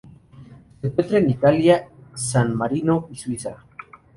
[0.81, 3.57] Se encuentra en Italia, San Marino y Suiza.